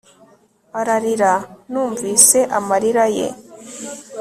Ararira 0.79 1.33
Numvise 1.71 2.39
amarira 2.57 3.05
ye 3.17 3.27